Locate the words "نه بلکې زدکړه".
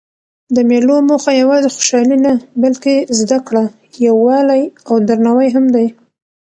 2.25-3.63